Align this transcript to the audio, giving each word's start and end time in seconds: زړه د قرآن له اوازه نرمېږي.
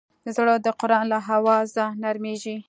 زړه 0.35 0.55
د 0.65 0.67
قرآن 0.79 1.05
له 1.13 1.19
اوازه 1.37 1.85
نرمېږي. 2.03 2.55